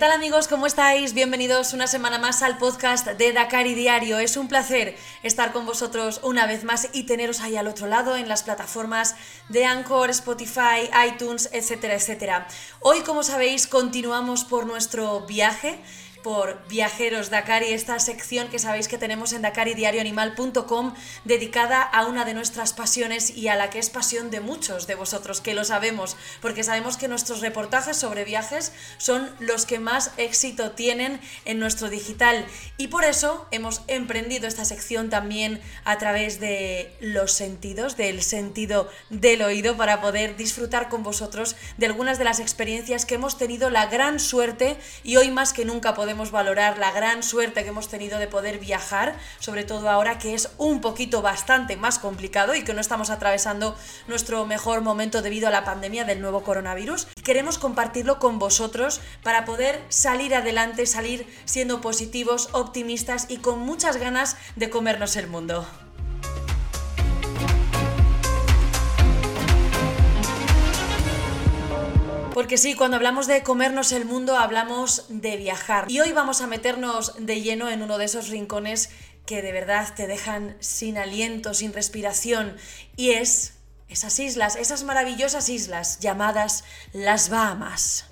tal 0.00 0.12
amigos? 0.12 0.48
¿Cómo 0.48 0.66
estáis? 0.66 1.12
Bienvenidos 1.12 1.74
una 1.74 1.86
semana 1.86 2.16
más 2.16 2.40
al 2.40 2.56
podcast 2.56 3.06
de 3.06 3.34
Dakari 3.34 3.74
Diario. 3.74 4.18
Es 4.18 4.38
un 4.38 4.48
placer 4.48 4.96
estar 5.22 5.52
con 5.52 5.66
vosotros 5.66 6.20
una 6.22 6.46
vez 6.46 6.64
más 6.64 6.88
y 6.94 7.02
teneros 7.02 7.42
ahí 7.42 7.54
al 7.58 7.68
otro 7.68 7.86
lado 7.86 8.16
en 8.16 8.26
las 8.26 8.42
plataformas 8.42 9.14
de 9.50 9.66
Anchor, 9.66 10.08
Spotify, 10.08 10.88
iTunes, 11.06 11.50
etcétera, 11.52 11.96
etcétera. 11.96 12.48
Hoy, 12.80 13.02
como 13.02 13.22
sabéis, 13.22 13.66
continuamos 13.66 14.44
por 14.44 14.64
nuestro 14.64 15.26
viaje 15.26 15.78
por 16.22 16.58
Viajeros 16.68 17.30
Dakar 17.30 17.62
y 17.62 17.72
esta 17.72 17.98
sección 17.98 18.48
que 18.48 18.58
sabéis 18.58 18.88
que 18.88 18.98
tenemos 18.98 19.32
en 19.32 19.42
dakaridiarioanimal.com 19.42 20.94
dedicada 21.24 21.82
a 21.82 22.06
una 22.06 22.24
de 22.24 22.34
nuestras 22.34 22.72
pasiones 22.72 23.30
y 23.30 23.48
a 23.48 23.56
la 23.56 23.70
que 23.70 23.78
es 23.78 23.90
pasión 23.90 24.30
de 24.30 24.40
muchos 24.40 24.86
de 24.86 24.94
vosotros, 24.94 25.40
que 25.40 25.54
lo 25.54 25.64
sabemos, 25.64 26.16
porque 26.42 26.62
sabemos 26.62 26.96
que 26.96 27.08
nuestros 27.08 27.40
reportajes 27.40 27.96
sobre 27.96 28.24
viajes 28.24 28.72
son 28.98 29.30
los 29.38 29.66
que 29.66 29.78
más 29.78 30.12
éxito 30.16 30.72
tienen 30.72 31.20
en 31.44 31.58
nuestro 31.58 31.88
digital. 31.88 32.44
Y 32.76 32.88
por 32.88 33.04
eso 33.04 33.46
hemos 33.50 33.82
emprendido 33.86 34.46
esta 34.46 34.64
sección 34.64 35.10
también 35.10 35.60
a 35.84 35.98
través 35.98 36.40
de 36.40 36.94
los 37.00 37.32
sentidos, 37.32 37.96
del 37.96 38.22
sentido 38.22 38.90
del 39.08 39.42
oído, 39.42 39.76
para 39.76 40.00
poder 40.00 40.36
disfrutar 40.36 40.88
con 40.88 41.02
vosotros 41.02 41.56
de 41.78 41.86
algunas 41.86 42.18
de 42.18 42.24
las 42.24 42.40
experiencias 42.40 43.06
que 43.06 43.14
hemos 43.14 43.38
tenido 43.38 43.70
la 43.70 43.86
gran 43.86 44.20
suerte 44.20 44.76
y 45.02 45.16
hoy 45.16 45.30
más 45.30 45.52
que 45.52 45.64
nunca 45.64 45.94
podemos 45.94 46.09
podemos 46.10 46.32
valorar 46.32 46.76
la 46.76 46.90
gran 46.90 47.22
suerte 47.22 47.62
que 47.62 47.68
hemos 47.68 47.86
tenido 47.86 48.18
de 48.18 48.26
poder 48.26 48.58
viajar, 48.58 49.16
sobre 49.38 49.62
todo 49.62 49.88
ahora 49.88 50.18
que 50.18 50.34
es 50.34 50.50
un 50.58 50.80
poquito 50.80 51.22
bastante 51.22 51.76
más 51.76 52.00
complicado 52.00 52.56
y 52.56 52.64
que 52.64 52.74
no 52.74 52.80
estamos 52.80 53.10
atravesando 53.10 53.76
nuestro 54.08 54.44
mejor 54.44 54.80
momento 54.80 55.22
debido 55.22 55.46
a 55.46 55.52
la 55.52 55.62
pandemia 55.62 56.04
del 56.04 56.20
nuevo 56.20 56.42
coronavirus. 56.42 57.06
Queremos 57.22 57.58
compartirlo 57.58 58.18
con 58.18 58.40
vosotros 58.40 59.00
para 59.22 59.44
poder 59.44 59.80
salir 59.88 60.34
adelante, 60.34 60.84
salir 60.84 61.28
siendo 61.44 61.80
positivos, 61.80 62.48
optimistas 62.54 63.26
y 63.28 63.36
con 63.36 63.60
muchas 63.60 63.96
ganas 63.96 64.36
de 64.56 64.68
comernos 64.68 65.14
el 65.14 65.28
mundo. 65.28 65.64
Porque 72.32 72.58
sí, 72.58 72.74
cuando 72.74 72.96
hablamos 72.96 73.26
de 73.26 73.42
comernos 73.42 73.90
el 73.92 74.04
mundo 74.04 74.36
hablamos 74.36 75.06
de 75.08 75.36
viajar. 75.36 75.90
Y 75.90 76.00
hoy 76.00 76.12
vamos 76.12 76.40
a 76.40 76.46
meternos 76.46 77.14
de 77.18 77.40
lleno 77.40 77.68
en 77.68 77.82
uno 77.82 77.98
de 77.98 78.04
esos 78.04 78.28
rincones 78.28 78.90
que 79.26 79.42
de 79.42 79.52
verdad 79.52 79.92
te 79.94 80.06
dejan 80.06 80.56
sin 80.60 80.96
aliento, 80.96 81.54
sin 81.54 81.72
respiración. 81.72 82.56
Y 82.96 83.10
es 83.10 83.54
esas 83.88 84.18
islas, 84.20 84.56
esas 84.56 84.84
maravillosas 84.84 85.48
islas 85.48 85.98
llamadas 85.98 86.64
las 86.92 87.30
Bahamas. 87.30 88.09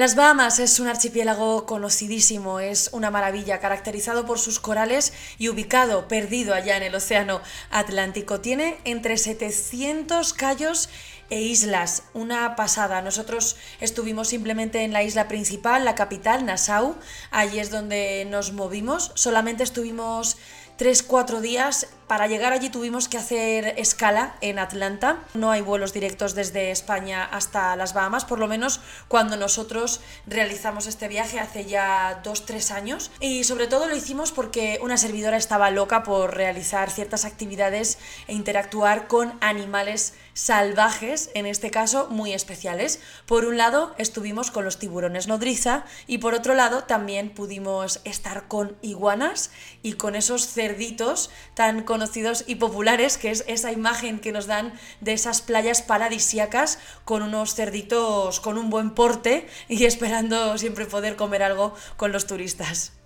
Las 0.00 0.14
Bahamas 0.14 0.60
es 0.60 0.80
un 0.80 0.88
archipiélago 0.88 1.66
conocidísimo, 1.66 2.58
es 2.58 2.88
una 2.94 3.10
maravilla, 3.10 3.60
caracterizado 3.60 4.24
por 4.24 4.38
sus 4.38 4.58
corales 4.58 5.12
y 5.36 5.50
ubicado, 5.50 6.08
perdido 6.08 6.54
allá 6.54 6.78
en 6.78 6.84
el 6.84 6.94
Océano 6.94 7.42
Atlántico. 7.70 8.40
Tiene 8.40 8.78
entre 8.84 9.18
700 9.18 10.32
callos 10.32 10.88
e 11.28 11.42
islas, 11.42 12.04
una 12.14 12.56
pasada. 12.56 13.02
Nosotros 13.02 13.58
estuvimos 13.78 14.28
simplemente 14.28 14.84
en 14.84 14.94
la 14.94 15.02
isla 15.02 15.28
principal, 15.28 15.84
la 15.84 15.94
capital, 15.94 16.46
Nassau, 16.46 16.96
allí 17.30 17.58
es 17.58 17.70
donde 17.70 18.26
nos 18.28 18.54
movimos. 18.54 19.12
Solamente 19.16 19.64
estuvimos 19.64 20.38
3-4 20.80 21.40
días 21.40 21.88
para 22.06 22.26
llegar 22.26 22.54
allí 22.54 22.70
tuvimos 22.70 23.06
que 23.06 23.18
hacer 23.18 23.74
escala 23.76 24.34
en 24.40 24.58
Atlanta. 24.58 25.18
No 25.34 25.50
hay 25.50 25.60
vuelos 25.60 25.92
directos 25.92 26.34
desde 26.34 26.70
España 26.70 27.22
hasta 27.22 27.76
las 27.76 27.92
Bahamas, 27.92 28.24
por 28.24 28.38
lo 28.38 28.48
menos 28.48 28.80
cuando 29.06 29.36
nosotros 29.36 30.00
realizamos 30.26 30.86
este 30.86 31.06
viaje 31.06 31.38
hace 31.38 31.66
ya 31.66 32.22
2-3 32.24 32.70
años. 32.70 33.10
Y 33.20 33.44
sobre 33.44 33.66
todo 33.66 33.88
lo 33.88 33.94
hicimos 33.94 34.32
porque 34.32 34.80
una 34.82 34.96
servidora 34.96 35.36
estaba 35.36 35.70
loca 35.70 36.02
por 36.02 36.34
realizar 36.34 36.90
ciertas 36.90 37.26
actividades 37.26 37.98
e 38.26 38.32
interactuar 38.32 39.06
con 39.06 39.34
animales 39.40 40.14
salvajes, 40.34 41.30
en 41.34 41.46
este 41.46 41.70
caso 41.70 42.08
muy 42.08 42.32
especiales. 42.32 43.00
Por 43.26 43.44
un 43.44 43.56
lado 43.56 43.94
estuvimos 43.98 44.50
con 44.50 44.64
los 44.64 44.78
tiburones 44.78 45.28
nodriza 45.28 45.84
y 46.06 46.18
por 46.18 46.34
otro 46.34 46.54
lado 46.54 46.84
también 46.84 47.30
pudimos 47.30 48.00
estar 48.04 48.48
con 48.48 48.76
iguanas 48.82 49.50
y 49.82 49.94
con 49.94 50.14
esos 50.14 50.46
cerditos 50.46 51.30
tan 51.54 51.82
conocidos 51.82 52.44
y 52.46 52.56
populares, 52.56 53.18
que 53.18 53.30
es 53.30 53.44
esa 53.46 53.72
imagen 53.72 54.20
que 54.20 54.32
nos 54.32 54.46
dan 54.46 54.72
de 55.00 55.12
esas 55.12 55.40
playas 55.40 55.82
paradisíacas 55.82 56.78
con 57.04 57.22
unos 57.22 57.54
cerditos 57.54 58.40
con 58.40 58.58
un 58.58 58.70
buen 58.70 58.90
porte 58.90 59.46
y 59.68 59.84
esperando 59.84 60.56
siempre 60.58 60.86
poder 60.86 61.16
comer 61.16 61.42
algo 61.42 61.74
con 61.96 62.12
los 62.12 62.26
turistas. 62.26 62.99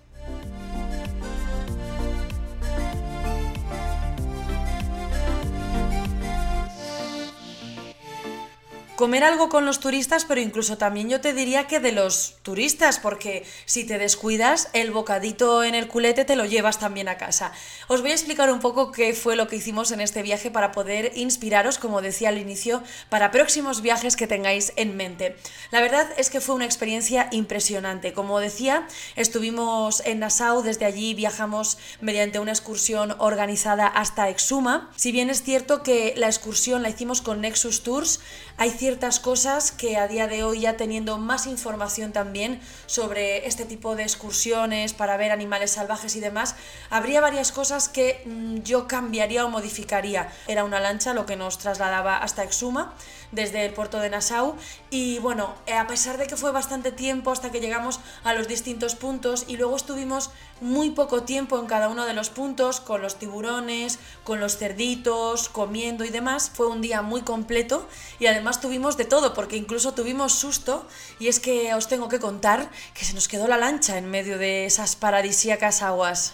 Comer 8.95 9.25
algo 9.25 9.49
con 9.49 9.65
los 9.65 9.79
turistas, 9.79 10.23
pero 10.25 10.39
incluso 10.39 10.77
también 10.77 11.09
yo 11.09 11.19
te 11.19 11.33
diría 11.33 11.67
que 11.67 11.79
de 11.79 11.91
los 11.91 12.35
turistas, 12.43 12.99
porque 12.99 13.45
si 13.65 13.83
te 13.85 13.97
descuidas, 13.97 14.69
el 14.73 14.91
bocadito 14.91 15.63
en 15.63 15.75
el 15.75 15.87
culete 15.87 16.23
te 16.23 16.35
lo 16.35 16.45
llevas 16.45 16.79
también 16.79 17.09
a 17.09 17.17
casa. 17.17 17.51
Os 17.87 18.01
voy 18.01 18.11
a 18.11 18.13
explicar 18.13 18.51
un 18.51 18.59
poco 18.59 18.91
qué 18.91 19.13
fue 19.13 19.35
lo 19.35 19.47
que 19.47 19.57
hicimos 19.57 19.91
en 19.91 19.99
este 19.99 20.21
viaje 20.21 20.49
para 20.49 20.71
poder 20.71 21.11
inspiraros, 21.15 21.77
como 21.77 22.01
decía 22.01 22.29
al 22.29 22.37
inicio, 22.37 22.83
para 23.09 23.31
próximos 23.31 23.81
viajes 23.81 24.15
que 24.15 24.27
tengáis 24.27 24.71
en 24.77 24.95
mente. 24.95 25.35
La 25.71 25.81
verdad 25.81 26.07
es 26.17 26.29
que 26.29 26.39
fue 26.39 26.55
una 26.55 26.65
experiencia 26.65 27.27
impresionante. 27.31 28.13
Como 28.13 28.39
decía, 28.39 28.87
estuvimos 29.17 30.01
en 30.05 30.19
Nassau, 30.19 30.61
desde 30.61 30.85
allí 30.85 31.13
viajamos 31.13 31.77
mediante 31.99 32.39
una 32.39 32.51
excursión 32.51 33.15
organizada 33.19 33.87
hasta 33.87 34.29
Exuma. 34.29 34.91
Si 34.95 35.11
bien 35.11 35.29
es 35.29 35.43
cierto 35.43 35.83
que 35.83 36.13
la 36.15 36.27
excursión 36.27 36.81
la 36.81 36.89
hicimos 36.89 37.21
con 37.21 37.41
Nexus 37.41 37.83
Tours, 37.83 38.21
hay 38.57 38.69
ciertas 38.85 39.19
cosas 39.19 39.71
que 39.71 39.97
a 39.97 40.07
día 40.07 40.27
de 40.27 40.43
hoy 40.43 40.59
ya 40.59 40.77
teniendo 40.77 41.17
más 41.17 41.47
información 41.47 42.13
también 42.13 42.61
sobre 42.85 43.47
este 43.47 43.65
tipo 43.65 43.95
de 43.95 44.03
excursiones 44.03 44.93
para 44.93 45.17
ver 45.17 45.31
animales 45.31 45.71
salvajes 45.71 46.15
y 46.15 46.19
demás, 46.19 46.55
habría 46.91 47.19
varias 47.19 47.51
cosas 47.51 47.89
que 47.89 48.21
mm, 48.27 48.57
yo 48.57 48.87
cambiaría 48.87 49.43
o 49.43 49.49
modificaría. 49.49 50.31
Era 50.47 50.63
una 50.63 50.79
lancha 50.79 51.15
lo 51.15 51.25
que 51.25 51.35
nos 51.35 51.57
trasladaba 51.57 52.17
hasta 52.17 52.43
Exuma 52.43 52.93
desde 53.31 53.65
el 53.65 53.73
puerto 53.73 53.99
de 53.99 54.11
Nassau 54.11 54.55
y 54.91 55.17
bueno, 55.17 55.55
a 55.75 55.87
pesar 55.87 56.19
de 56.19 56.27
que 56.27 56.37
fue 56.37 56.51
bastante 56.51 56.91
tiempo 56.91 57.31
hasta 57.31 57.51
que 57.51 57.61
llegamos 57.61 57.99
a 58.23 58.35
los 58.35 58.47
distintos 58.47 58.93
puntos 58.93 59.45
y 59.47 59.57
luego 59.57 59.75
estuvimos 59.75 60.29
muy 60.61 60.91
poco 60.91 61.23
tiempo 61.23 61.59
en 61.59 61.65
cada 61.65 61.89
uno 61.89 62.05
de 62.05 62.13
los 62.13 62.29
puntos 62.29 62.79
con 62.79 63.01
los 63.01 63.15
tiburones, 63.15 63.99
con 64.23 64.39
los 64.39 64.57
cerditos, 64.57 65.49
comiendo 65.49 66.05
y 66.05 66.09
demás, 66.09 66.51
fue 66.53 66.67
un 66.67 66.81
día 66.81 67.01
muy 67.01 67.21
completo 67.21 67.87
y 68.19 68.27
además 68.27 68.61
tuvimos 68.61 68.74
de 68.75 69.05
todo, 69.05 69.33
porque 69.33 69.55
incluso 69.55 69.93
tuvimos 69.93 70.33
susto, 70.33 70.85
y 71.17 71.29
es 71.29 71.39
que 71.39 71.73
os 71.73 71.87
tengo 71.87 72.09
que 72.09 72.19
contar 72.19 72.69
que 72.93 73.05
se 73.05 73.13
nos 73.13 73.29
quedó 73.29 73.47
la 73.47 73.57
lancha 73.57 73.97
en 73.97 74.11
medio 74.11 74.37
de 74.37 74.65
esas 74.65 74.97
paradisíacas 74.97 75.81
aguas. 75.81 76.33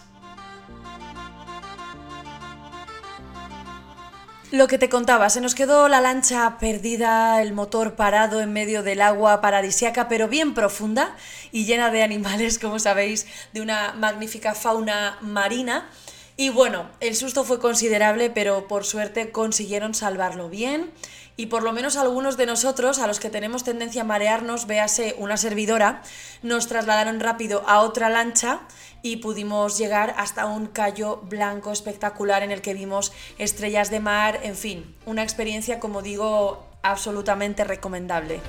Lo 4.49 4.67
que 4.67 4.79
te 4.79 4.89
contaba, 4.89 5.29
se 5.29 5.39
nos 5.39 5.53
quedó 5.53 5.87
la 5.87 6.01
lancha 6.01 6.57
perdida, 6.59 7.41
el 7.43 7.53
motor 7.53 7.95
parado 7.95 8.41
en 8.41 8.51
medio 8.51 8.81
del 8.81 9.01
agua 9.01 9.39
paradisiaca, 9.39 10.09
pero 10.09 10.27
bien 10.27 10.55
profunda 10.55 11.15
y 11.51 11.65
llena 11.65 11.91
de 11.91 12.01
animales, 12.01 12.57
como 12.57 12.79
sabéis, 12.79 13.27
de 13.53 13.61
una 13.61 13.93
magnífica 13.93 14.55
fauna 14.55 15.19
marina. 15.21 15.89
Y 16.37 16.49
bueno, 16.49 16.89
el 17.01 17.15
susto 17.15 17.43
fue 17.43 17.59
considerable, 17.59 18.31
pero 18.31 18.67
por 18.67 18.83
suerte 18.83 19.31
consiguieron 19.31 19.93
salvarlo 19.93 20.49
bien 20.49 20.91
y 21.37 21.47
por 21.47 21.63
lo 21.63 21.71
menos 21.71 21.97
algunos 21.97 22.37
de 22.37 22.45
nosotros, 22.45 22.99
a 22.99 23.07
los 23.07 23.19
que 23.19 23.29
tenemos 23.29 23.63
tendencia 23.63 24.01
a 24.01 24.05
marearnos, 24.05 24.67
véase 24.67 25.15
una 25.17 25.37
servidora, 25.37 26.01
nos 26.43 26.67
trasladaron 26.67 27.19
rápido 27.19 27.63
a 27.67 27.81
otra 27.81 28.09
lancha 28.09 28.61
y 29.01 29.17
pudimos 29.17 29.77
llegar 29.77 30.13
hasta 30.17 30.45
un 30.45 30.67
callo 30.67 31.17
blanco 31.29 31.71
espectacular 31.71 32.43
en 32.43 32.51
el 32.51 32.61
que 32.61 32.73
vimos 32.73 33.11
estrellas 33.37 33.89
de 33.89 33.99
mar, 33.99 34.39
en 34.43 34.55
fin, 34.55 34.95
una 35.05 35.23
experiencia, 35.23 35.79
como 35.79 36.01
digo, 36.01 36.67
absolutamente 36.83 37.63
recomendable. 37.63 38.39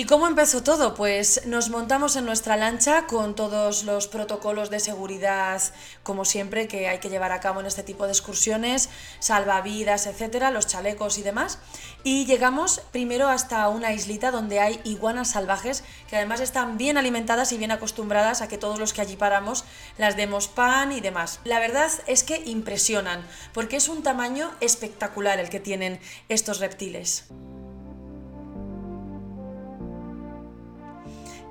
¿Y 0.00 0.06
cómo 0.06 0.26
empezó 0.26 0.62
todo? 0.62 0.94
Pues 0.94 1.42
nos 1.44 1.68
montamos 1.68 2.16
en 2.16 2.24
nuestra 2.24 2.56
lancha 2.56 3.06
con 3.06 3.34
todos 3.34 3.84
los 3.84 4.08
protocolos 4.08 4.70
de 4.70 4.80
seguridad, 4.80 5.60
como 6.02 6.24
siempre, 6.24 6.68
que 6.68 6.88
hay 6.88 7.00
que 7.00 7.10
llevar 7.10 7.32
a 7.32 7.40
cabo 7.40 7.60
en 7.60 7.66
este 7.66 7.82
tipo 7.82 8.06
de 8.06 8.12
excursiones, 8.12 8.88
salvavidas, 9.18 10.06
etcétera, 10.06 10.50
los 10.50 10.66
chalecos 10.66 11.18
y 11.18 11.22
demás. 11.22 11.58
Y 12.02 12.24
llegamos 12.24 12.80
primero 12.92 13.28
hasta 13.28 13.68
una 13.68 13.92
islita 13.92 14.30
donde 14.30 14.58
hay 14.58 14.80
iguanas 14.84 15.32
salvajes 15.32 15.84
que 16.08 16.16
además 16.16 16.40
están 16.40 16.78
bien 16.78 16.96
alimentadas 16.96 17.52
y 17.52 17.58
bien 17.58 17.70
acostumbradas 17.70 18.40
a 18.40 18.48
que 18.48 18.56
todos 18.56 18.78
los 18.78 18.94
que 18.94 19.02
allí 19.02 19.16
paramos 19.16 19.66
las 19.98 20.16
demos 20.16 20.48
pan 20.48 20.92
y 20.92 21.02
demás. 21.02 21.40
La 21.44 21.60
verdad 21.60 21.90
es 22.06 22.24
que 22.24 22.42
impresionan, 22.46 23.22
porque 23.52 23.76
es 23.76 23.86
un 23.86 24.02
tamaño 24.02 24.50
espectacular 24.60 25.38
el 25.40 25.50
que 25.50 25.60
tienen 25.60 26.00
estos 26.30 26.58
reptiles. 26.58 27.26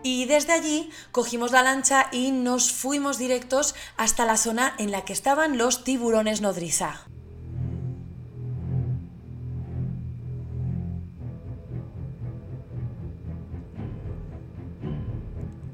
Y 0.04 0.26
desde 0.26 0.54
allí 0.54 0.90
cogimos 1.12 1.52
la 1.52 1.64
lancha 1.64 2.08
y 2.12 2.32
nos 2.32 2.72
fuimos 2.72 3.18
directos 3.18 3.76
hasta 3.98 4.26
la 4.26 4.38
zona 4.38 4.74
en 4.78 4.92
la 4.92 5.04
que 5.04 5.14
estaban 5.14 5.58
los 5.58 5.84
tiburones 5.84 6.42
nodriza. 6.42 7.06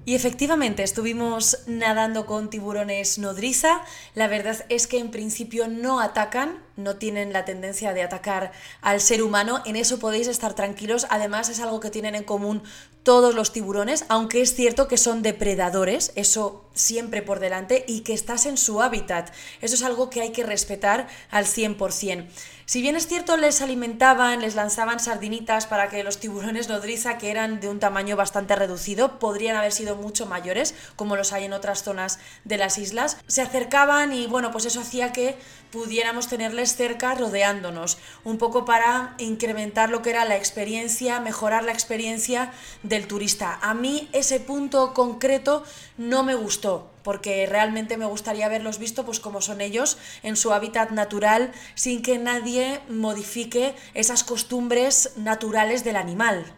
Y 0.08 0.14
efectivamente 0.14 0.84
estuvimos 0.84 1.64
nadando 1.66 2.28
con 2.28 2.52
tiburones 2.52 3.18
nodriza. 3.18 3.82
La 4.14 4.28
verdad 4.28 4.64
es 4.70 4.86
que 4.86 5.00
en 5.00 5.10
principio 5.10 5.68
no 5.68 6.00
atacan, 6.00 6.64
no 6.78 6.98
tienen 6.98 7.34
la 7.34 7.46
tendencia 7.46 7.94
de 7.94 8.04
atacar 8.04 8.52
al 8.82 9.02
ser 9.02 9.24
humano. 9.24 9.62
En 9.66 9.76
eso 9.76 10.00
podéis 10.00 10.28
estar 10.28 10.54
tranquilos. 10.54 11.08
Además 11.10 11.50
es 11.50 11.60
algo 11.60 11.80
que 11.80 11.90
tienen 11.90 12.16
en 12.16 12.24
común 12.24 12.64
todos 13.06 13.36
los 13.36 13.54
tiburones, 13.54 14.04
aunque 14.10 14.42
es 14.42 14.56
cierto 14.56 14.88
que 14.88 14.98
son 14.98 15.22
depredadores, 15.22 16.12
eso 16.16 16.66
siempre 16.74 17.22
por 17.22 17.40
delante, 17.40 17.86
y 17.88 18.02
que 18.02 18.14
estás 18.14 18.48
en 18.48 18.58
su 18.58 18.82
hábitat. 18.82 19.32
Eso 19.62 19.76
es 19.76 19.84
algo 19.84 20.10
que 20.10 20.22
hay 20.22 20.32
que 20.32 20.44
respetar 20.44 21.08
al 21.30 21.46
100%. 21.46 22.28
Si 22.66 22.82
bien 22.82 22.96
es 22.96 23.06
cierto, 23.06 23.38
les 23.38 23.62
alimentaban, 23.62 24.42
les 24.42 24.56
lanzaban 24.56 25.00
sardinitas 25.00 25.68
para 25.68 25.88
que 25.88 26.04
los 26.04 26.18
tiburones 26.18 26.68
nodriza, 26.68 27.20
que 27.20 27.30
eran 27.30 27.60
de 27.60 27.70
un 27.70 27.80
tamaño 27.80 28.16
bastante 28.16 28.56
reducido, 28.56 29.20
podrían 29.20 29.56
haber 29.56 29.72
sido 29.72 29.96
mucho 29.98 30.26
mayores, 30.26 30.74
como 30.96 31.16
los 31.16 31.32
hay 31.32 31.46
en 31.46 31.54
otras 31.54 31.84
zonas 31.84 32.18
de 32.44 32.58
las 32.58 32.80
islas, 32.80 33.18
se 33.28 33.44
acercaban 33.44 34.14
y 34.14 34.26
bueno, 34.26 34.52
pues 34.52 34.66
eso 34.66 34.80
hacía 34.80 35.14
que 35.14 35.38
pudiéramos 35.72 36.28
tenerles 36.28 36.65
cerca 36.74 37.14
rodeándonos, 37.14 37.98
un 38.24 38.38
poco 38.38 38.66
para 38.66 39.14
incrementar 39.20 39.90
lo 39.90 40.02
que 40.02 40.10
era 40.10 40.26
la 40.26 40.38
experiencia, 40.38 41.20
mejorar 41.20 41.64
la 41.64 41.72
experiencia 41.72 42.52
del 42.82 43.08
turista. 43.08 43.60
A 43.62 43.74
mí 43.74 44.10
ese 44.14 44.40
punto 44.40 44.94
concreto 44.94 45.64
no 45.98 46.24
me 46.24 46.34
gustó, 46.34 46.90
porque 47.04 47.46
realmente 47.46 47.98
me 47.98 48.06
gustaría 48.06 48.48
haberlos 48.48 48.80
visto 48.80 49.06
pues 49.06 49.20
como 49.20 49.42
son 49.42 49.62
ellos 49.62 49.98
en 50.24 50.36
su 50.36 50.54
hábitat 50.54 50.90
natural 50.90 51.52
sin 51.76 52.02
que 52.02 52.18
nadie 52.18 52.82
modifique 52.90 53.76
esas 53.94 54.24
costumbres 54.24 55.12
naturales 55.16 55.84
del 55.84 55.98
animal. 55.98 56.56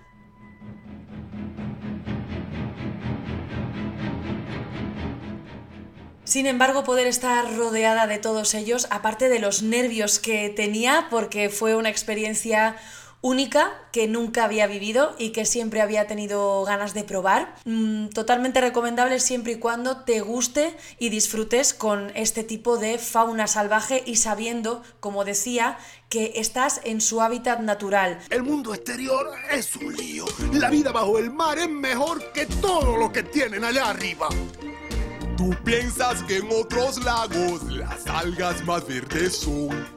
Sin 6.28 6.46
embargo, 6.46 6.84
poder 6.84 7.08
estar 7.08 7.56
rodeada 7.56 8.06
de 8.06 8.18
todos 8.18 8.54
ellos, 8.54 8.88
aparte 8.90 9.30
de 9.30 9.40
los 9.40 9.64
nervios 9.64 10.20
que 10.20 10.50
tenía, 10.50 11.08
porque 11.10 11.50
fue 11.50 11.74
una 11.74 11.90
experiencia 11.90 12.76
única 13.22 13.72
que 13.94 14.08
nunca 14.08 14.44
había 14.44 14.68
vivido 14.68 15.16
y 15.18 15.30
que 15.30 15.46
siempre 15.46 15.80
había 15.80 16.06
tenido 16.06 16.66
ganas 16.66 16.94
de 16.94 17.06
probar. 17.06 17.56
Mm, 17.64 18.10
totalmente 18.10 18.60
recomendable 18.60 19.22
siempre 19.22 19.54
y 19.54 19.60
cuando 19.60 20.04
te 20.04 20.20
guste 20.20 20.76
y 21.00 21.08
disfrutes 21.08 21.74
con 21.74 22.12
este 22.14 22.44
tipo 22.44 22.78
de 22.78 23.00
fauna 23.00 23.48
salvaje 23.48 24.04
y 24.06 24.18
sabiendo, 24.18 24.84
como 25.00 25.24
decía, 25.24 25.78
que 26.10 26.34
estás 26.36 26.82
en 26.84 27.00
su 27.00 27.22
hábitat 27.22 27.62
natural. 27.62 28.20
El 28.30 28.44
mundo 28.44 28.74
exterior 28.74 29.32
es 29.50 29.74
un 29.78 29.96
lío. 29.96 30.26
La 30.52 30.70
vida 30.70 30.92
bajo 30.92 31.20
el 31.20 31.32
mar 31.32 31.58
es 31.58 31.70
mejor 31.70 32.34
que 32.34 32.46
todo 32.46 32.98
lo 32.98 33.14
que 33.14 33.24
tienen 33.24 33.64
allá 33.64 33.90
arriba. 33.90 34.28
Tú 35.38 35.56
piensas 35.64 36.24
que 36.24 36.38
en 36.38 36.48
otros 36.52 37.04
lagos 37.04 37.64
las 37.72 38.08
algas 38.08 38.66
más 38.66 38.88
verdes 38.88 39.38
son 39.38 39.97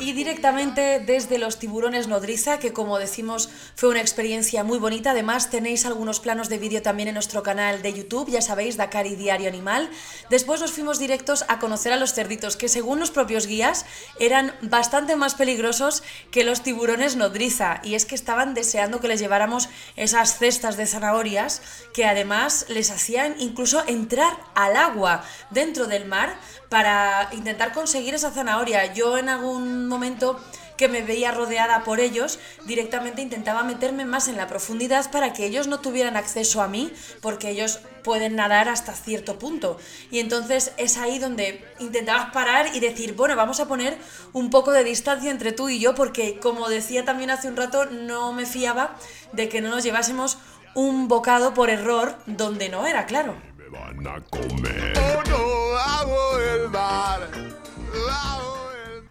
y 0.00 0.12
directamente 0.12 1.00
desde 1.00 1.38
los 1.38 1.58
tiburones 1.58 2.06
nodriza, 2.06 2.58
que 2.58 2.72
como 2.72 2.98
decimos 2.98 3.48
fue 3.74 3.88
una 3.88 4.00
experiencia 4.00 4.64
muy 4.64 4.78
bonita. 4.78 5.10
Además 5.10 5.50
tenéis 5.50 5.86
algunos 5.86 6.20
planos 6.20 6.48
de 6.48 6.58
vídeo 6.58 6.82
también 6.82 7.08
en 7.08 7.14
nuestro 7.14 7.42
canal 7.42 7.82
de 7.82 7.92
YouTube, 7.92 8.30
ya 8.30 8.40
sabéis, 8.40 8.76
Dakar 8.76 9.06
Diario 9.06 9.48
Animal. 9.48 9.90
Después 10.30 10.60
nos 10.60 10.72
fuimos 10.72 10.98
directos 10.98 11.44
a 11.48 11.58
conocer 11.58 11.92
a 11.92 11.96
los 11.96 12.12
cerditos, 12.12 12.56
que 12.56 12.68
según 12.68 12.98
los 12.98 13.10
propios 13.10 13.46
guías 13.46 13.86
eran 14.18 14.54
bastante 14.62 15.16
más 15.16 15.34
peligrosos 15.34 16.02
que 16.30 16.44
los 16.44 16.62
tiburones 16.62 17.16
nodriza. 17.16 17.80
Y 17.82 17.94
es 17.94 18.04
que 18.04 18.14
estaban 18.14 18.54
deseando 18.54 19.00
que 19.00 19.08
les 19.08 19.20
lleváramos 19.20 19.68
esas 19.96 20.38
cestas 20.38 20.76
de 20.76 20.86
zanahorias 20.86 21.62
que 21.94 22.04
además 22.04 22.66
les 22.68 22.90
hacían 22.90 23.36
incluso 23.38 23.82
entrar 23.86 24.36
al 24.54 24.76
agua 24.76 25.24
dentro 25.50 25.86
del 25.86 26.06
mar 26.06 26.38
para 26.68 27.28
intentar 27.32 27.72
conseguir 27.72 28.14
esa 28.14 28.30
zanahoria. 28.30 28.92
Yo 28.92 29.15
en 29.18 29.28
algún 29.28 29.88
momento 29.88 30.40
que 30.76 30.88
me 30.88 31.02
veía 31.02 31.32
rodeada 31.32 31.84
por 31.84 32.00
ellos, 32.00 32.38
directamente 32.64 33.22
intentaba 33.22 33.62
meterme 33.62 34.04
más 34.04 34.28
en 34.28 34.36
la 34.36 34.46
profundidad 34.46 35.10
para 35.10 35.32
que 35.32 35.46
ellos 35.46 35.66
no 35.66 35.80
tuvieran 35.80 36.16
acceso 36.16 36.62
a 36.62 36.68
mí, 36.68 36.92
porque 37.20 37.50
ellos 37.50 37.80
pueden 38.04 38.36
nadar 38.36 38.68
hasta 38.68 38.92
cierto 38.92 39.38
punto. 39.38 39.78
Y 40.10 40.20
entonces 40.20 40.72
es 40.76 40.96
ahí 40.98 41.18
donde 41.18 41.64
intentabas 41.78 42.30
parar 42.30 42.74
y 42.74 42.80
decir, 42.80 43.14
bueno, 43.14 43.36
vamos 43.36 43.60
a 43.60 43.68
poner 43.68 43.98
un 44.32 44.50
poco 44.50 44.70
de 44.72 44.84
distancia 44.84 45.30
entre 45.30 45.52
tú 45.52 45.68
y 45.68 45.78
yo, 45.78 45.94
porque 45.94 46.38
como 46.38 46.68
decía 46.68 47.04
también 47.04 47.30
hace 47.30 47.48
un 47.48 47.56
rato, 47.56 47.86
no 47.86 48.32
me 48.32 48.46
fiaba 48.46 48.96
de 49.32 49.48
que 49.48 49.60
no 49.60 49.70
nos 49.70 49.82
llevásemos 49.82 50.38
un 50.74 51.08
bocado 51.08 51.54
por 51.54 51.70
error 51.70 52.18
donde 52.26 52.68
no 52.68 52.86
era, 52.86 53.06
claro. 53.06 53.34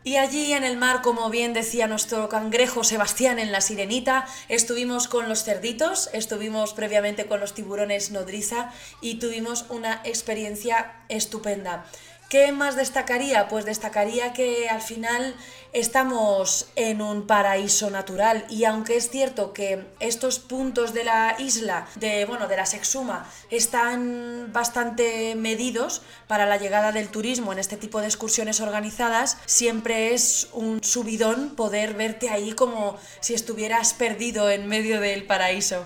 Y 0.07 0.17
allí 0.17 0.53
en 0.53 0.63
el 0.63 0.77
mar, 0.77 1.01
como 1.01 1.31
bien 1.31 1.53
decía 1.53 1.87
nuestro 1.87 2.29
cangrejo 2.29 2.83
Sebastián 2.83 3.39
en 3.39 3.51
la 3.51 3.59
Sirenita, 3.59 4.27
estuvimos 4.49 5.07
con 5.07 5.27
los 5.27 5.43
cerditos, 5.43 6.11
estuvimos 6.13 6.75
previamente 6.75 7.25
con 7.25 7.39
los 7.39 7.55
tiburones 7.55 8.11
nodriza 8.11 8.71
y 9.01 9.15
tuvimos 9.15 9.65
una 9.69 10.01
experiencia 10.03 10.93
estupenda. 11.09 11.87
¿Qué 12.30 12.51
más 12.51 12.75
destacaría? 12.75 13.48
Pues 13.48 13.65
destacaría 13.65 14.34
que 14.34 14.67
al 14.67 14.82
final 14.82 15.36
estamos 15.74 16.67
en 16.75 17.01
un 17.01 17.27
paraíso 17.27 17.91
natural 17.91 18.46
y 18.50 18.63
aunque 18.63 18.98
es 18.98 19.12
cierto 19.12 19.53
que 19.53 19.86
estos 20.00 20.39
puntos 20.39 20.91
de 20.94 21.03
la 21.03 21.36
isla, 21.38 21.88
de, 21.96 22.25
bueno, 22.25 22.48
de 22.48 22.58
la 22.58 22.65
Sexuma, 22.65 23.29
están 23.51 24.50
bastante 24.51 25.36
medidos 25.36 26.01
para 26.27 26.48
la 26.48 26.58
llegada 26.58 26.91
del 26.91 27.10
turismo 27.10 27.53
en 27.53 27.60
este 27.60 27.77
tipo 27.77 28.01
de 28.01 28.08
excursiones 28.08 28.60
organizadas, 28.60 29.38
siempre 29.46 30.15
es 30.15 30.48
un 30.53 30.84
subidón 30.84 31.55
poder 31.55 31.94
verte 31.94 32.32
ahí 32.32 32.53
como 32.53 32.98
si 33.20 33.36
estuvieras 33.36 33.94
perdido 33.94 34.50
en 34.50 34.67
medio 34.67 35.00
del 35.00 35.25
paraíso 35.25 35.86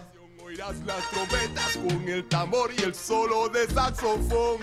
las 0.58 1.10
trompetas 1.12 1.78
con 1.78 2.10
el 2.10 2.28
tambor 2.28 2.72
y 2.76 2.82
el 2.82 2.96
solo 2.96 3.50
de 3.50 3.68
saxofón. 3.68 4.58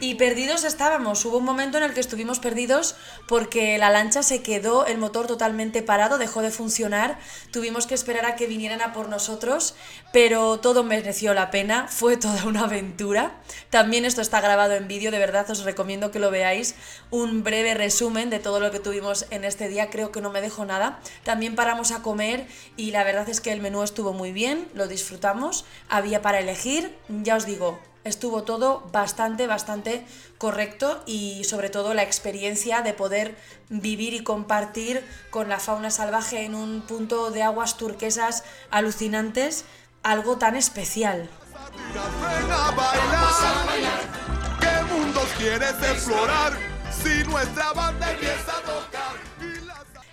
Y 0.00 0.14
perdidos 0.14 0.64
estábamos. 0.64 1.22
Hubo 1.26 1.36
un 1.36 1.44
momento 1.44 1.76
en 1.76 1.84
el 1.84 1.92
que 1.92 2.00
estuvimos 2.00 2.38
perdidos 2.38 2.96
porque 3.28 3.76
la 3.76 3.90
lancha 3.90 4.22
se 4.22 4.42
quedó, 4.42 4.86
el 4.86 4.96
motor 4.96 5.26
totalmente 5.26 5.82
parado, 5.82 6.16
dejó 6.16 6.40
de 6.40 6.50
funcionar. 6.50 7.18
Tuvimos 7.50 7.86
que 7.86 7.94
esperar 7.94 8.24
a 8.24 8.34
que 8.34 8.46
vinieran 8.46 8.80
a 8.80 8.94
por 8.94 9.10
nosotros, 9.10 9.74
pero 10.10 10.58
todo 10.58 10.84
mereció 10.84 11.34
la 11.34 11.50
pena. 11.50 11.86
Fue 11.88 12.16
toda 12.16 12.46
una 12.46 12.64
aventura. 12.64 13.34
También 13.68 14.06
esto 14.06 14.22
está 14.22 14.40
grabado 14.40 14.72
en 14.72 14.88
vídeo, 14.88 15.10
de 15.10 15.18
verdad 15.18 15.50
os 15.50 15.64
recomiendo 15.64 16.10
que 16.10 16.18
lo 16.18 16.30
veáis. 16.30 16.76
Un 17.10 17.42
breve 17.42 17.74
resumen 17.74 18.30
de 18.30 18.38
todo 18.38 18.58
lo 18.58 18.70
que 18.70 18.80
tuvimos 18.80 19.26
en 19.30 19.44
este 19.44 19.68
día. 19.68 19.90
Creo 19.90 20.12
que 20.12 20.22
no 20.22 20.30
me 20.30 20.40
dejo 20.40 20.64
nada. 20.64 20.98
También 21.24 21.56
paramos 21.56 21.90
a 21.90 22.00
comer 22.00 22.46
y 22.78 22.92
la 22.92 23.04
verdad 23.04 23.28
es 23.28 23.42
que 23.42 23.52
el 23.52 23.60
menú 23.60 23.82
estuvo 23.82 24.14
muy 24.14 24.32
bien, 24.32 24.66
lo 24.72 24.88
disfrutamos 24.88 25.09
había 25.88 26.22
para 26.22 26.40
elegir, 26.40 26.96
ya 27.08 27.36
os 27.36 27.46
digo, 27.46 27.80
estuvo 28.04 28.44
todo 28.44 28.88
bastante, 28.92 29.46
bastante 29.46 30.06
correcto 30.38 31.02
y 31.06 31.44
sobre 31.44 31.70
todo 31.70 31.94
la 31.94 32.02
experiencia 32.02 32.82
de 32.82 32.92
poder 32.92 33.36
vivir 33.68 34.14
y 34.14 34.22
compartir 34.22 35.04
con 35.30 35.48
la 35.48 35.60
fauna 35.60 35.90
salvaje 35.90 36.44
en 36.44 36.54
un 36.54 36.82
punto 36.82 37.30
de 37.30 37.42
aguas 37.42 37.76
turquesas 37.76 38.44
alucinantes, 38.70 39.64
algo 40.02 40.38
tan 40.38 40.56
especial. 40.56 41.28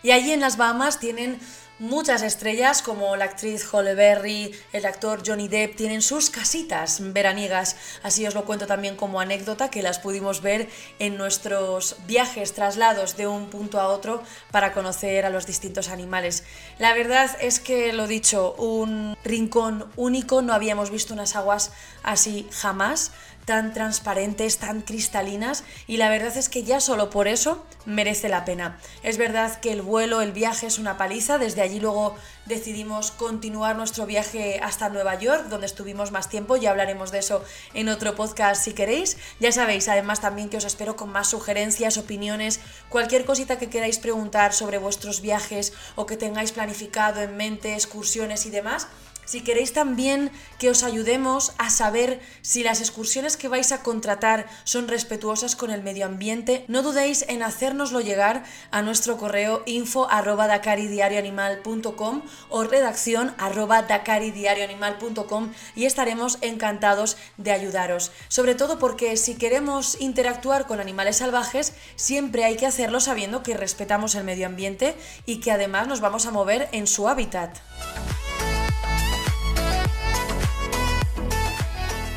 Y 0.03 0.11
allí 0.11 0.31
en 0.31 0.39
las 0.41 0.57
Bahamas 0.57 0.99
tienen 0.99 1.39
Muchas 1.79 2.23
estrellas 2.23 2.81
como 2.81 3.15
la 3.17 3.25
actriz 3.25 3.71
Holly 3.71 3.93
Berry, 3.93 4.51
el 4.73 4.87
actor 4.87 5.21
Johnny 5.23 5.47
Depp 5.47 5.75
tienen 5.75 6.01
sus 6.01 6.31
casitas 6.31 6.97
veraniegas. 6.99 7.75
Así 8.01 8.25
os 8.25 8.33
lo 8.33 8.45
cuento 8.45 8.65
también 8.65 8.95
como 8.95 9.19
anécdota 9.19 9.69
que 9.69 9.83
las 9.83 9.99
pudimos 9.99 10.41
ver 10.41 10.69
en 10.97 11.17
nuestros 11.17 11.97
viajes, 12.07 12.53
traslados 12.53 13.15
de 13.15 13.27
un 13.27 13.51
punto 13.51 13.79
a 13.79 13.89
otro 13.89 14.23
para 14.49 14.73
conocer 14.73 15.23
a 15.23 15.29
los 15.29 15.45
distintos 15.45 15.89
animales. 15.89 16.45
La 16.79 16.95
verdad 16.95 17.29
es 17.41 17.59
que 17.59 17.93
lo 17.93 18.07
dicho, 18.07 18.55
un 18.55 19.15
rincón 19.23 19.85
único, 19.97 20.41
no 20.41 20.53
habíamos 20.53 20.89
visto 20.89 21.13
unas 21.13 21.35
aguas 21.35 21.71
así 22.01 22.47
jamás 22.51 23.11
tan 23.47 23.71
transparentes, 23.73 24.57
tan 24.57 24.81
cristalinas 24.81 25.63
y 25.87 25.95
la 25.95 26.09
verdad 26.09 26.35
es 26.35 26.49
que 26.49 26.63
ya 26.63 26.81
solo 26.81 27.09
por 27.09 27.29
eso 27.29 27.65
merece 27.85 28.27
la 28.27 28.43
pena. 28.43 28.77
Es 29.03 29.17
verdad 29.17 29.61
que 29.61 29.71
el 29.71 29.81
vuelo, 29.81 30.19
el 30.19 30.33
viaje 30.33 30.67
es 30.67 30.79
una 30.79 30.97
paliza, 30.97 31.37
desde 31.37 31.61
allí 31.61 31.79
luego 31.79 32.17
decidimos 32.45 33.11
continuar 33.11 33.77
nuestro 33.77 34.05
viaje 34.05 34.59
hasta 34.61 34.89
Nueva 34.89 35.17
York, 35.17 35.45
donde 35.47 35.65
estuvimos 35.65 36.11
más 36.11 36.27
tiempo, 36.27 36.57
ya 36.57 36.71
hablaremos 36.71 37.11
de 37.11 37.19
eso 37.19 37.41
en 37.73 37.87
otro 37.87 38.15
podcast 38.17 38.61
si 38.61 38.73
queréis. 38.73 39.15
Ya 39.39 39.53
sabéis 39.53 39.87
además 39.87 40.19
también 40.19 40.49
que 40.49 40.57
os 40.57 40.65
espero 40.65 40.97
con 40.97 41.09
más 41.09 41.29
sugerencias, 41.29 41.97
opiniones, 41.97 42.59
cualquier 42.89 43.23
cosita 43.23 43.57
que 43.57 43.69
queráis 43.69 43.97
preguntar 43.97 44.51
sobre 44.51 44.77
vuestros 44.77 45.21
viajes 45.21 45.71
o 45.95 46.05
que 46.05 46.17
tengáis 46.17 46.51
planificado 46.51 47.21
en 47.21 47.37
mente, 47.37 47.75
excursiones 47.75 48.45
y 48.45 48.49
demás 48.49 48.87
si 49.27 49.41
queréis 49.41 49.73
también 49.73 50.31
que 50.57 50.69
os 50.69 50.83
ayudemos 50.83 51.51
a 51.57 51.69
saber 51.69 52.19
si 52.41 52.63
las 52.63 52.79
excursiones 52.79 53.35
que 53.35 53.49
vais 53.49 53.71
a 53.71 53.83
contratar 53.83 54.47
son 54.63 54.87
respetuosas 54.87 55.55
con 55.55 55.69
el 55.69 55.83
medio 55.83 56.05
ambiente, 56.05 56.63
no 56.67 56.81
dudéis 56.81 57.25
en 57.27 57.43
hacérnoslo 57.43 57.99
llegar 57.99 58.45
a 58.71 58.81
nuestro 58.81 59.17
correo 59.17 59.63
info 59.65 60.09
arroba 60.09 60.47
dakaridiarioanimal.com 60.47 62.21
o 62.49 62.63
redacción 62.63 63.35
arroba 63.37 63.81
dakaridiarioanimal.com 63.81 65.51
y 65.75 65.85
estaremos 65.85 66.37
encantados 66.41 67.17
de 67.35 67.51
ayudaros. 67.51 68.11
Sobre 68.29 68.55
todo 68.55 68.79
porque 68.79 69.17
si 69.17 69.35
queremos 69.35 69.99
interactuar 69.99 70.67
con 70.67 70.79
animales 70.79 71.17
salvajes, 71.17 71.73
siempre 71.97 72.45
hay 72.45 72.55
que 72.55 72.65
hacerlo 72.65 73.01
sabiendo 73.01 73.43
que 73.43 73.57
respetamos 73.57 74.15
el 74.15 74.23
medio 74.23 74.47
ambiente 74.47 74.95
y 75.25 75.41
que 75.41 75.51
además 75.51 75.87
nos 75.87 75.99
vamos 75.99 76.25
a 76.25 76.31
mover 76.31 76.69
en 76.71 76.87
su 76.87 77.09
hábitat. 77.09 77.57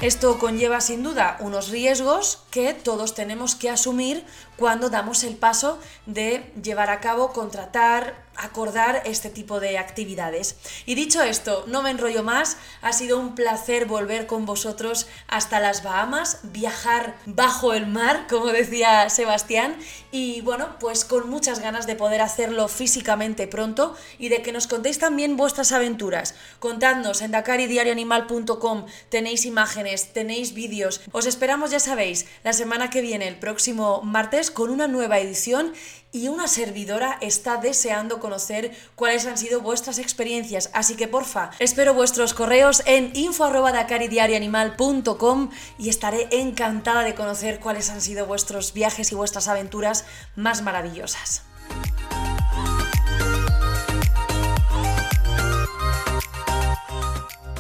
Esto 0.01 0.39
conlleva 0.39 0.81
sin 0.81 1.03
duda 1.03 1.37
unos 1.41 1.69
riesgos 1.69 2.39
que 2.51 2.73
todos 2.73 3.13
tenemos 3.13 3.55
que 3.55 3.69
asumir 3.69 4.25
cuando 4.61 4.91
damos 4.91 5.25
el 5.25 5.37
paso 5.37 5.79
de 6.05 6.53
llevar 6.63 6.91
a 6.91 7.01
cabo, 7.01 7.33
contratar, 7.33 8.29
acordar 8.37 9.03
este 9.05 9.31
tipo 9.31 9.61
de 9.61 9.79
actividades. 9.79 10.57
Y 10.87 10.95
dicho 10.95 11.23
esto, 11.23 11.65
no 11.67 11.83
me 11.83 11.91
enrollo 11.91 12.23
más, 12.23 12.57
ha 12.81 12.93
sido 12.93 13.19
un 13.19 13.35
placer 13.35 13.87
volver 13.87 14.27
con 14.27 14.47
vosotros 14.47 15.07
hasta 15.29 15.61
las 15.61 15.83
Bahamas, 15.83 16.41
viajar 16.43 17.17
bajo 17.27 17.75
el 17.75 17.87
mar, 17.87 18.27
como 18.29 18.47
decía 18.47 19.09
Sebastián, 19.11 19.77
y 20.11 20.41
bueno, 20.41 20.77
pues 20.79 21.05
con 21.05 21.29
muchas 21.29 21.61
ganas 21.61 21.87
de 21.87 21.97
poder 21.97 22.21
hacerlo 22.21 22.69
físicamente 22.69 23.47
pronto 23.47 23.97
y 24.19 24.29
de 24.29 24.43
que 24.43 24.53
nos 24.53 24.67
contéis 24.67 24.99
también 24.99 25.37
vuestras 25.37 25.73
aventuras. 25.73 26.35
Contadnos 26.59 27.23
en 27.23 27.31
dakaridiarioanimal.com, 27.31 28.87
tenéis 29.09 29.45
imágenes, 29.45 30.13
tenéis 30.13 30.55
vídeos, 30.55 31.01
os 31.13 31.27
esperamos 31.27 31.71
ya 31.71 31.81
sabéis, 31.81 32.27
la 32.43 32.53
semana 32.53 32.91
que 32.91 33.03
viene, 33.03 33.29
el 33.29 33.39
próximo 33.39 34.03
martes, 34.03 34.50
con 34.51 34.71
una 34.71 34.89
nueva 34.89 35.19
edición 35.19 35.73
y 36.13 36.29
una 36.29 36.47
servidora 36.49 37.17
está 37.21 37.57
deseando 37.57 38.21
conocer 38.21 38.77
cuáles 38.97 39.27
han 39.27 39.39
sido 39.39 39.61
vuestras 39.61 39.99
experiencias. 39.99 40.71
Así 40.73 40.97
que 40.97 41.07
porfa, 41.09 41.51
espero 41.59 41.95
vuestros 41.95 42.35
correos 42.35 42.83
en 42.87 43.11
info.dakaridiarioanimal.com 43.15 45.51
y 45.79 45.89
estaré 45.89 46.29
encantada 46.33 47.03
de 47.03 47.15
conocer 47.15 47.61
cuáles 47.61 47.91
han 47.91 48.01
sido 48.01 48.27
vuestros 48.27 48.73
viajes 48.73 49.13
y 49.13 49.15
vuestras 49.15 49.47
aventuras 49.49 50.05
más 50.35 50.63
maravillosas. 50.63 51.45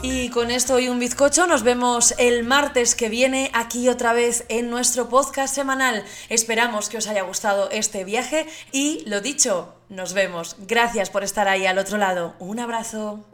Y 0.02 0.30
con 0.30 0.50
esto 0.50 0.78
y 0.78 0.88
un 0.88 0.99
bizcocho 0.99 1.47
nos 1.47 1.62
vemos 1.62 2.14
el 2.16 2.42
martes 2.45 2.95
que 2.95 3.11
viene 3.11 3.50
aquí 3.52 3.88
otra 3.88 4.14
vez 4.14 4.47
en 4.49 4.71
nuestro 4.71 5.11
podcast 5.11 5.54
semanal. 5.54 6.04
Esperamos 6.30 6.88
que 6.88 6.97
os 6.97 7.07
haya 7.07 7.23
gustado 7.23 7.71
este 7.71 8.04
viaje 8.04 8.47
y 8.73 9.04
lo 9.07 9.21
dicho, 9.21 9.75
nos 9.90 10.14
vemos. 10.14 10.57
Gracias 10.61 11.11
por 11.11 11.23
estar 11.23 11.49
ahí 11.49 11.66
al 11.66 11.78
otro 11.78 11.99
lado. 11.99 12.35
Un 12.38 12.61
abrazo. 12.61 13.26